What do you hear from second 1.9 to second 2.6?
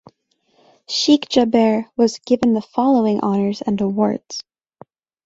was given